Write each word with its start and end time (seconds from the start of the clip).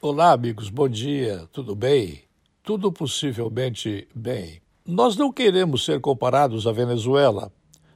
Olá, 0.00 0.30
amigos, 0.30 0.70
bom 0.70 0.88
dia, 0.88 1.48
tudo 1.52 1.74
bem? 1.74 2.22
Tudo 2.62 2.92
possivelmente 2.92 4.06
bem. 4.14 4.62
Nós 4.86 5.16
não 5.16 5.32
queremos 5.32 5.84
ser 5.84 6.00
comparados 6.00 6.68
à 6.68 6.72
Venezuela. 6.72 7.50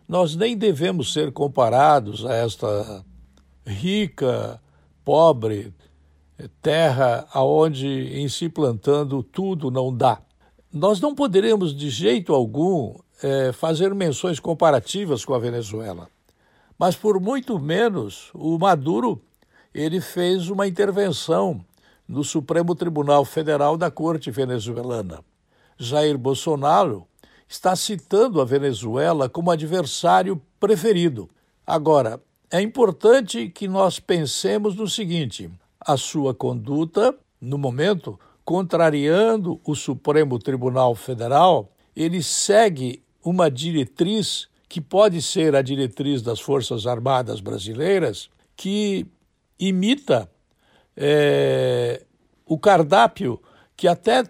Nós 0.09 0.35
nem 0.35 0.57
devemos 0.59 1.13
ser 1.13 1.31
comparados 1.31 2.27
a 2.27 2.35
esta 2.35 3.07
rica, 3.65 4.61
pobre 5.05 5.73
terra 6.61 7.25
aonde 7.33 7.87
em 7.87 8.29
se 8.29 8.49
plantando 8.49 9.23
tudo 9.23 9.71
não 9.71 9.97
dá. 9.97 10.21
Nós 10.73 11.01
não 11.01 11.15
poderemos 11.15 11.73
de 11.73 11.89
jeito 11.89 12.35
algum 12.35 12.97
é, 13.23 13.53
fazer 13.53 13.95
menções 13.95 14.41
comparativas 14.41 15.25
com 15.25 15.35
a 15.35 15.39
Venezuela, 15.39 16.09
mas 16.77 16.97
por 16.97 17.21
muito 17.21 17.61
menos 17.61 18.29
o 18.35 18.59
Maduro 18.59 19.23
ele 19.73 20.01
fez 20.01 20.51
uma 20.51 20.67
intervenção 20.67 21.65
no 22.09 22.25
Supremo 22.25 22.75
Tribunal 22.75 23.25
Federal 23.25 23.77
da 23.77 23.91
Corte 23.91 24.31
Venezuelana. 24.31 25.25
Jair 25.79 26.19
Bolsonaro 26.19 27.07
está 27.49 27.75
citando 27.77 28.41
a 28.41 28.45
Venezuela 28.45 29.29
como 29.29 29.51
adversário 29.51 30.41
preferido. 30.59 31.29
Agora, 31.67 32.21
é 32.51 32.61
importante 32.61 33.49
que 33.49 33.67
nós 33.67 33.99
pensemos 33.99 34.75
no 34.75 34.89
seguinte: 34.89 35.51
a 35.81 35.97
sua 35.97 36.35
conduta, 36.35 37.15
no 37.41 37.59
momento, 37.59 38.19
contrariando 38.45 39.61
o 39.65 39.75
Supremo 39.75 40.39
Tribunal 40.39 40.95
Federal, 40.95 41.71
ele 41.95 42.23
segue 42.23 43.03
uma 43.25 43.51
diretriz 43.51 44.49
que 44.69 44.81
pode 44.81 45.21
ser 45.21 45.55
a 45.55 45.63
diretriz 45.63 46.23
das 46.23 46.41
Forças 46.41 46.87
Armadas 46.87 47.41
Brasileiras, 47.41 48.31
que 48.57 49.07
imita 49.59 50.31
é, 50.97 52.05
o 52.47 52.59
cardápio 52.59 53.41
que 53.77 53.89
até 53.89 54.25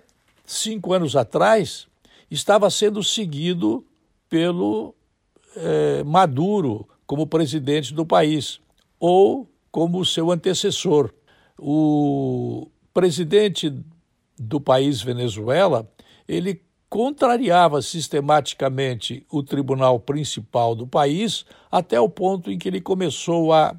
cinco 0.44 0.92
anos 0.92 1.16
atrás 1.16 1.86
estava 2.30 2.70
sendo 2.70 3.02
seguido 3.02 3.84
pelo 4.28 4.94
é, 5.56 6.02
Maduro 6.04 6.88
como 7.06 7.26
presidente 7.26 7.92
do 7.92 8.06
país, 8.06 8.60
ou 8.98 9.46
como 9.70 10.04
seu 10.04 10.30
antecessor. 10.30 11.12
O 11.58 12.68
presidente 12.94 13.72
do 14.38 14.60
país 14.60 15.02
Venezuela, 15.02 15.86
ele 16.26 16.62
contrariava 16.88 17.80
sistematicamente 17.80 19.26
o 19.30 19.42
tribunal 19.42 19.98
principal 19.98 20.74
do 20.74 20.86
país 20.86 21.44
até 21.70 21.98
o 22.00 22.08
ponto 22.08 22.50
em 22.50 22.58
que 22.58 22.68
ele 22.68 22.80
começou 22.80 23.52
a 23.52 23.74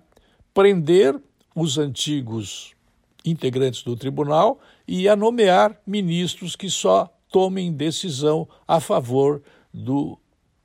prender 0.53 1.19
os 1.55 1.77
antigos 1.77 2.73
integrantes 3.25 3.83
do 3.83 3.95
tribunal 3.95 4.59
e 4.87 5.07
a 5.07 5.15
nomear 5.15 5.79
ministros 5.85 6.55
que 6.55 6.69
só 6.69 7.11
tomem 7.31 7.71
decisão 7.71 8.47
a 8.67 8.79
favor 8.79 9.41
do 9.73 10.17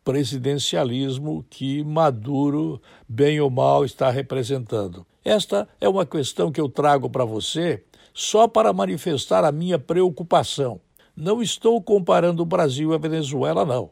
presidencialismo 0.04 1.44
que 1.48 1.84
Maduro, 1.84 2.80
bem 3.08 3.40
ou 3.40 3.50
mal, 3.50 3.84
está 3.84 4.10
representando. 4.10 5.06
Esta 5.24 5.68
é 5.80 5.88
uma 5.88 6.06
questão 6.06 6.50
que 6.50 6.60
eu 6.60 6.68
trago 6.68 7.10
para 7.10 7.24
você 7.24 7.84
só 8.14 8.48
para 8.48 8.72
manifestar 8.72 9.44
a 9.44 9.52
minha 9.52 9.78
preocupação. 9.78 10.80
Não 11.14 11.42
estou 11.42 11.80
comparando 11.82 12.42
o 12.42 12.46
Brasil 12.46 12.92
à 12.92 12.98
Venezuela, 12.98 13.64
não, 13.64 13.90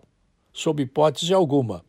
sob 0.52 0.82
hipótese 0.82 1.34
alguma. 1.34 1.84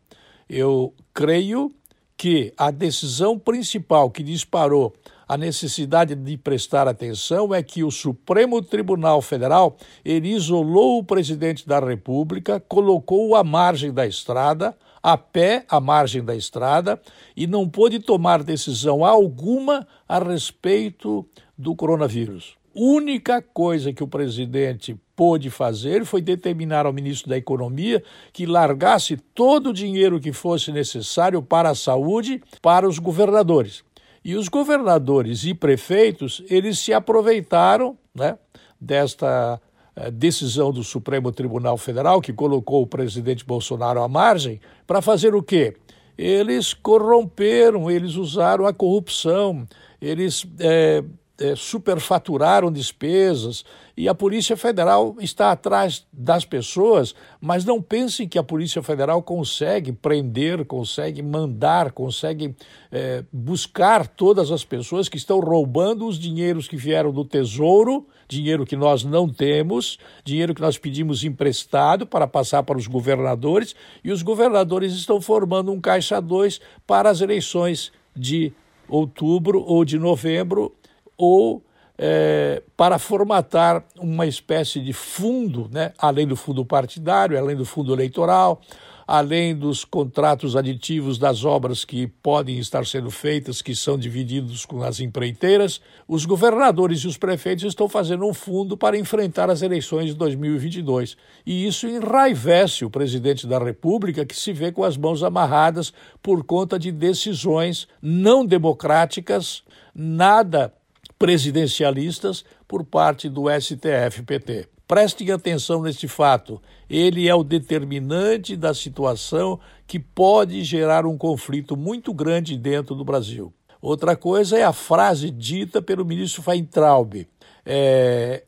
Eu 0.48 0.94
creio 1.14 1.72
que 2.18 2.52
a 2.56 2.72
decisão 2.72 3.38
principal 3.38 4.10
que 4.10 4.24
disparou 4.24 4.92
a 5.28 5.36
necessidade 5.36 6.16
de 6.16 6.36
prestar 6.36 6.88
atenção 6.88 7.54
é 7.54 7.62
que 7.62 7.84
o 7.84 7.92
Supremo 7.92 8.60
Tribunal 8.60 9.22
Federal 9.22 9.76
ele 10.04 10.30
isolou 10.30 10.98
o 10.98 11.04
presidente 11.04 11.68
da 11.68 11.78
República, 11.78 12.58
colocou-o 12.58 13.36
à 13.36 13.44
margem 13.44 13.92
da 13.92 14.04
estrada, 14.04 14.76
a 15.00 15.16
pé 15.16 15.64
à 15.68 15.78
margem 15.78 16.24
da 16.24 16.34
estrada, 16.34 17.00
e 17.36 17.46
não 17.46 17.68
pôde 17.68 18.00
tomar 18.00 18.42
decisão 18.42 19.04
alguma 19.04 19.86
a 20.08 20.18
respeito 20.18 21.24
do 21.56 21.76
coronavírus. 21.76 22.56
Única 22.80 23.42
coisa 23.42 23.92
que 23.92 24.04
o 24.04 24.06
presidente 24.06 24.96
pôde 25.16 25.50
fazer 25.50 26.04
foi 26.04 26.22
determinar 26.22 26.86
ao 26.86 26.92
ministro 26.92 27.28
da 27.28 27.36
Economia 27.36 28.00
que 28.32 28.46
largasse 28.46 29.16
todo 29.16 29.70
o 29.70 29.72
dinheiro 29.72 30.20
que 30.20 30.32
fosse 30.32 30.70
necessário 30.70 31.42
para 31.42 31.70
a 31.70 31.74
saúde 31.74 32.40
para 32.62 32.88
os 32.88 33.00
governadores. 33.00 33.82
E 34.24 34.36
os 34.36 34.46
governadores 34.46 35.42
e 35.42 35.54
prefeitos, 35.54 36.40
eles 36.48 36.78
se 36.78 36.92
aproveitaram 36.92 37.98
né, 38.14 38.38
desta 38.80 39.60
eh, 39.96 40.12
decisão 40.12 40.70
do 40.70 40.84
Supremo 40.84 41.32
Tribunal 41.32 41.76
Federal, 41.78 42.20
que 42.20 42.32
colocou 42.32 42.82
o 42.82 42.86
presidente 42.86 43.44
Bolsonaro 43.44 44.00
à 44.00 44.06
margem, 44.06 44.60
para 44.86 45.02
fazer 45.02 45.34
o 45.34 45.42
quê? 45.42 45.74
Eles 46.16 46.74
corromperam, 46.74 47.90
eles 47.90 48.14
usaram 48.14 48.66
a 48.66 48.72
corrupção, 48.72 49.66
eles 50.00 50.46
é, 50.60 51.02
é, 51.40 51.54
superfaturaram 51.54 52.70
despesas 52.70 53.64
e 53.96 54.08
a 54.08 54.14
Polícia 54.14 54.56
Federal 54.56 55.16
está 55.20 55.52
atrás 55.52 56.06
das 56.12 56.44
pessoas, 56.44 57.14
mas 57.40 57.64
não 57.64 57.80
pensem 57.80 58.28
que 58.28 58.38
a 58.38 58.42
Polícia 58.42 58.82
Federal 58.82 59.22
consegue 59.22 59.92
prender, 59.92 60.64
consegue 60.64 61.22
mandar, 61.22 61.92
consegue 61.92 62.54
é, 62.90 63.24
buscar 63.32 64.06
todas 64.06 64.50
as 64.50 64.64
pessoas 64.64 65.08
que 65.08 65.16
estão 65.16 65.38
roubando 65.40 66.06
os 66.06 66.18
dinheiros 66.18 66.66
que 66.66 66.76
vieram 66.76 67.12
do 67.12 67.24
Tesouro, 67.24 68.06
dinheiro 68.28 68.66
que 68.66 68.76
nós 68.76 69.04
não 69.04 69.28
temos, 69.28 69.98
dinheiro 70.24 70.54
que 70.54 70.60
nós 70.60 70.76
pedimos 70.76 71.24
emprestado 71.24 72.06
para 72.06 72.26
passar 72.26 72.62
para 72.64 72.78
os 72.78 72.86
governadores, 72.86 73.74
e 74.02 74.10
os 74.10 74.22
governadores 74.22 74.92
estão 74.92 75.20
formando 75.20 75.72
um 75.72 75.80
caixa 75.80 76.20
2 76.20 76.60
para 76.86 77.10
as 77.10 77.20
eleições 77.20 77.92
de 78.14 78.52
outubro 78.88 79.62
ou 79.62 79.84
de 79.84 79.98
novembro 79.98 80.72
ou 81.18 81.62
é, 81.98 82.62
para 82.76 82.96
formatar 82.98 83.84
uma 83.98 84.24
espécie 84.24 84.78
de 84.80 84.92
fundo, 84.92 85.68
né, 85.70 85.92
além 85.98 86.28
do 86.28 86.36
fundo 86.36 86.64
partidário, 86.64 87.36
além 87.36 87.56
do 87.56 87.64
fundo 87.64 87.92
eleitoral, 87.92 88.62
além 89.04 89.56
dos 89.56 89.86
contratos 89.86 90.54
aditivos 90.54 91.18
das 91.18 91.42
obras 91.42 91.82
que 91.82 92.06
podem 92.06 92.58
estar 92.58 92.84
sendo 92.86 93.10
feitas, 93.10 93.62
que 93.62 93.74
são 93.74 93.98
divididos 93.98 94.66
com 94.66 94.82
as 94.82 95.00
empreiteiras, 95.00 95.80
os 96.06 96.26
governadores 96.26 97.00
e 97.00 97.08
os 97.08 97.16
prefeitos 97.16 97.64
estão 97.64 97.88
fazendo 97.88 98.26
um 98.26 98.34
fundo 98.34 98.76
para 98.76 98.98
enfrentar 98.98 99.48
as 99.48 99.62
eleições 99.62 100.10
de 100.10 100.14
2022. 100.14 101.16
E 101.46 101.66
isso 101.66 101.88
enraivece 101.88 102.84
o 102.84 102.90
presidente 102.90 103.46
da 103.46 103.58
República, 103.58 104.26
que 104.26 104.36
se 104.36 104.52
vê 104.52 104.70
com 104.70 104.84
as 104.84 104.96
mãos 104.98 105.22
amarradas 105.22 105.90
por 106.22 106.44
conta 106.44 106.78
de 106.78 106.92
decisões 106.92 107.88
não 108.02 108.44
democráticas, 108.44 109.62
nada 109.94 110.70
presidencialistas 111.18 112.44
por 112.66 112.84
parte 112.84 113.28
do 113.28 113.44
STF-PT. 113.50 114.68
Prestem 114.86 115.30
atenção 115.30 115.82
neste 115.82 116.08
fato. 116.08 116.62
Ele 116.88 117.28
é 117.28 117.34
o 117.34 117.44
determinante 117.44 118.56
da 118.56 118.72
situação 118.72 119.60
que 119.86 119.98
pode 119.98 120.64
gerar 120.64 121.04
um 121.04 121.18
conflito 121.18 121.76
muito 121.76 122.14
grande 122.14 122.56
dentro 122.56 122.94
do 122.94 123.04
Brasil. 123.04 123.52
Outra 123.82 124.16
coisa 124.16 124.58
é 124.58 124.64
a 124.64 124.72
frase 124.72 125.30
dita 125.30 125.82
pelo 125.82 126.04
ministro 126.04 126.42
Feintraub. 126.42 127.26
É, 127.66 128.44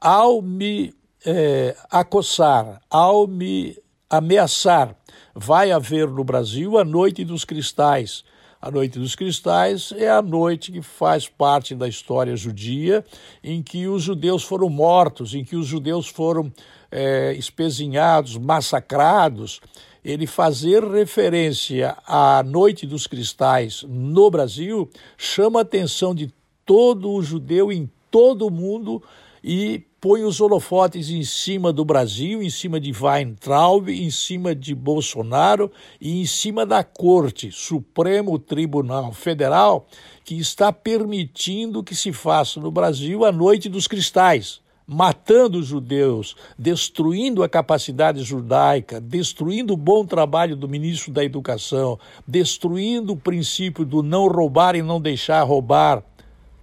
ao 0.00 0.40
me 0.40 0.94
é, 1.24 1.76
acossar, 1.90 2.80
ao 2.88 3.26
me 3.26 3.76
ameaçar, 4.08 4.96
vai 5.34 5.70
haver 5.70 6.08
no 6.08 6.24
Brasil 6.24 6.78
a 6.78 6.84
noite 6.84 7.24
dos 7.24 7.44
cristais 7.44 8.24
a 8.64 8.70
Noite 8.70 8.98
dos 8.98 9.14
Cristais 9.14 9.92
é 9.94 10.08
a 10.08 10.22
noite 10.22 10.72
que 10.72 10.80
faz 10.80 11.28
parte 11.28 11.74
da 11.74 11.86
história 11.86 12.34
judia, 12.34 13.04
em 13.42 13.62
que 13.62 13.86
os 13.86 14.02
judeus 14.02 14.42
foram 14.42 14.70
mortos, 14.70 15.34
em 15.34 15.44
que 15.44 15.54
os 15.54 15.66
judeus 15.66 16.08
foram 16.08 16.50
é, 16.90 17.34
espezinhados, 17.34 18.38
massacrados. 18.38 19.60
Ele 20.02 20.26
fazer 20.26 20.82
referência 20.82 21.94
à 22.06 22.42
Noite 22.42 22.86
dos 22.86 23.06
Cristais 23.06 23.84
no 23.86 24.30
Brasil 24.30 24.88
chama 25.18 25.58
a 25.58 25.62
atenção 25.62 26.14
de 26.14 26.32
todo 26.64 27.10
o 27.10 27.22
judeu 27.22 27.70
em 27.70 27.90
todo 28.10 28.46
o 28.46 28.50
mundo 28.50 29.02
e 29.42 29.82
põe 30.04 30.22
os 30.22 30.38
holofotes 30.38 31.08
em 31.08 31.22
cima 31.22 31.72
do 31.72 31.82
Brasil, 31.82 32.42
em 32.42 32.50
cima 32.50 32.78
de 32.78 32.92
Weintraub, 32.92 33.88
em 33.88 34.10
cima 34.10 34.54
de 34.54 34.74
Bolsonaro 34.74 35.72
e 35.98 36.20
em 36.20 36.26
cima 36.26 36.66
da 36.66 36.84
Corte 36.84 37.50
Supremo 37.50 38.38
Tribunal 38.38 39.14
Federal, 39.14 39.86
que 40.22 40.38
está 40.38 40.70
permitindo 40.70 41.82
que 41.82 41.96
se 41.96 42.12
faça 42.12 42.60
no 42.60 42.70
Brasil 42.70 43.24
a 43.24 43.32
Noite 43.32 43.66
dos 43.66 43.88
Cristais 43.88 44.62
matando 44.86 45.58
os 45.58 45.66
judeus, 45.66 46.36
destruindo 46.58 47.42
a 47.42 47.48
capacidade 47.48 48.22
judaica, 48.22 49.00
destruindo 49.00 49.72
o 49.72 49.78
bom 49.78 50.04
trabalho 50.04 50.54
do 50.54 50.68
ministro 50.68 51.10
da 51.10 51.24
Educação, 51.24 51.98
destruindo 52.28 53.14
o 53.14 53.16
princípio 53.16 53.86
do 53.86 54.02
não 54.02 54.28
roubar 54.28 54.76
e 54.76 54.82
não 54.82 55.00
deixar 55.00 55.42
roubar, 55.42 56.04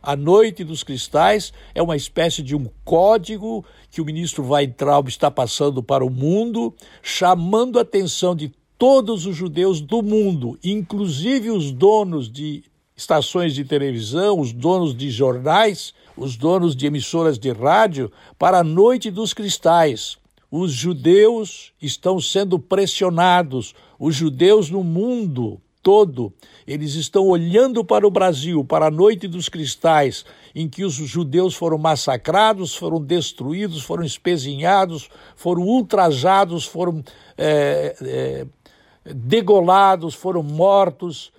A 0.03 0.15
Noite 0.15 0.63
dos 0.63 0.83
Cristais 0.83 1.53
é 1.75 1.81
uma 1.81 1.95
espécie 1.95 2.42
de 2.42 2.56
um 2.56 2.68
código 2.83 3.63
que 3.92 4.01
o 4.01 4.06
ministro 4.06 4.44
Weintraub 4.44 5.07
está 5.07 5.30
passando 5.30 5.83
para 5.83 6.03
o 6.03 6.09
mundo, 6.09 6.74
chamando 7.03 7.77
a 7.77 7.83
atenção 7.83 8.36
de 8.36 8.51
todos 8.80 9.27
os 9.27 9.36
judeus 9.36 9.80
do 9.80 10.01
mundo, 10.01 10.57
inclusive 10.63 11.51
os 11.51 11.71
donos 11.71 12.31
de 12.31 12.63
estações 12.98 13.53
de 13.53 13.63
televisão, 13.63 14.39
os 14.39 14.51
donos 14.51 14.98
de 14.98 15.12
jornais, 15.12 15.94
os 16.18 16.36
donos 16.36 16.75
de 16.75 16.88
emissoras 16.88 17.38
de 17.38 17.51
rádio, 17.51 18.12
para 18.39 18.59
a 18.59 18.63
Noite 18.63 19.12
dos 19.12 19.36
Cristais. 19.36 20.18
Os 20.50 20.71
judeus 20.71 21.74
estão 21.80 22.19
sendo 22.19 22.57
pressionados, 22.57 23.75
os 24.00 24.15
judeus 24.15 24.71
no 24.71 24.83
mundo 24.83 25.62
todo, 25.81 26.33
eles 26.71 26.95
estão 26.95 27.27
olhando 27.27 27.83
para 27.83 28.07
o 28.07 28.12
Brasil, 28.12 28.63
para 28.63 28.88
a 28.88 28.91
Noite 28.91 29.27
dos 29.27 29.50
Cristais, 29.50 30.23
em 30.56 30.69
que 30.69 30.83
os 30.83 30.94
judeus 30.94 31.53
foram 31.53 31.77
massacrados, 31.77 32.75
foram 32.75 33.01
destruídos, 33.01 33.83
foram 33.83 34.03
espezinhados, 34.03 35.09
foram 35.35 35.63
ultrajados, 35.63 36.65
foram 36.65 37.03
é, 37.38 37.95
é, 38.01 38.45
degolados, 39.13 40.13
foram 40.13 40.41
mortos. 40.41 41.33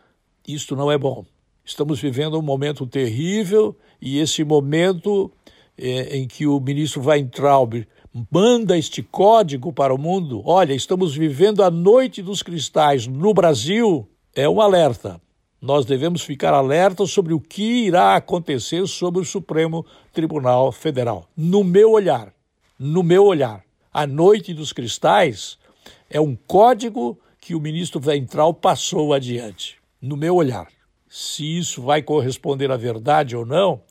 Isto 0.46 0.76
não 0.76 0.92
é 0.92 0.98
bom. 0.98 1.24
Estamos 1.64 2.00
vivendo 2.00 2.38
um 2.38 2.42
momento 2.42 2.86
terrível 2.86 3.74
e 4.00 4.18
esse 4.18 4.44
momento 4.44 5.30
é, 5.78 6.18
em 6.18 6.26
que 6.26 6.46
o 6.46 6.60
ministro 6.60 7.02
Weintraub 7.02 7.86
manda 8.30 8.76
este 8.76 9.02
código 9.02 9.72
para 9.72 9.94
o 9.94 9.98
mundo, 9.98 10.42
olha, 10.44 10.74
estamos 10.74 11.16
vivendo 11.16 11.62
a 11.62 11.70
noite 11.70 12.20
dos 12.20 12.42
cristais 12.42 13.06
no 13.06 13.32
Brasil, 13.32 14.06
é 14.34 14.48
um 14.48 14.60
alerta. 14.60 15.20
Nós 15.60 15.84
devemos 15.84 16.22
ficar 16.22 16.52
alertas 16.52 17.10
sobre 17.10 17.32
o 17.32 17.40
que 17.40 17.86
irá 17.86 18.16
acontecer 18.16 18.86
sobre 18.88 19.20
o 19.20 19.24
Supremo 19.24 19.86
Tribunal 20.12 20.72
Federal. 20.72 21.28
No 21.36 21.62
meu 21.62 21.92
olhar, 21.92 22.32
no 22.78 23.02
meu 23.02 23.24
olhar, 23.24 23.62
a 23.92 24.06
noite 24.06 24.52
dos 24.52 24.72
cristais 24.72 25.58
é 26.10 26.20
um 26.20 26.34
código 26.34 27.18
que 27.40 27.54
o 27.54 27.60
ministro 27.60 28.00
Ventral 28.00 28.52
passou 28.54 29.12
adiante. 29.12 29.76
No 30.00 30.16
meu 30.16 30.34
olhar, 30.34 30.68
se 31.08 31.58
isso 31.58 31.82
vai 31.82 32.02
corresponder 32.02 32.70
à 32.72 32.76
verdade 32.76 33.36
ou 33.36 33.46
não, 33.46 33.82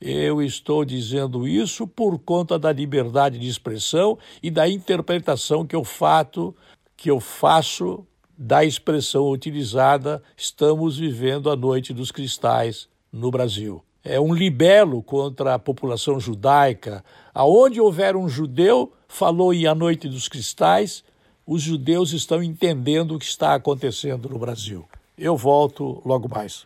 eu 0.00 0.40
estou 0.40 0.84
dizendo 0.84 1.46
isso 1.46 1.86
por 1.86 2.18
conta 2.20 2.58
da 2.58 2.72
liberdade 2.72 3.38
de 3.38 3.48
expressão 3.48 4.16
e 4.42 4.50
da 4.50 4.68
interpretação 4.68 5.66
que 5.66 5.74
eu 5.74 5.84
fato, 5.84 6.54
que 6.96 7.10
eu 7.10 7.18
faço 7.18 8.06
da 8.38 8.64
expressão 8.64 9.28
utilizada 9.28 10.22
estamos 10.36 10.96
vivendo 10.96 11.50
a 11.50 11.56
noite 11.56 11.92
dos 11.92 12.12
cristais 12.12 12.88
no 13.12 13.32
Brasil. 13.32 13.82
É 14.04 14.20
um 14.20 14.32
libelo 14.32 15.02
contra 15.02 15.54
a 15.54 15.58
população 15.58 16.20
judaica. 16.20 17.04
Aonde 17.34 17.80
houver 17.80 18.14
um 18.14 18.28
judeu, 18.28 18.92
falou 19.08 19.52
em 19.52 19.66
a 19.66 19.74
noite 19.74 20.08
dos 20.08 20.28
cristais, 20.28 21.02
os 21.44 21.62
judeus 21.62 22.12
estão 22.12 22.40
entendendo 22.40 23.16
o 23.16 23.18
que 23.18 23.24
está 23.24 23.54
acontecendo 23.54 24.28
no 24.28 24.38
Brasil. 24.38 24.88
Eu 25.16 25.36
volto 25.36 26.00
logo 26.04 26.28
mais. 26.28 26.64